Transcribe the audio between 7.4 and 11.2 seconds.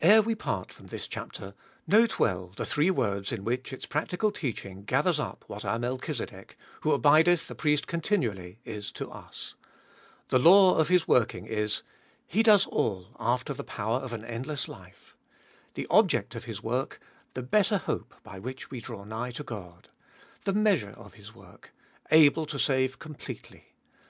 a priest continually, is to us. The law of His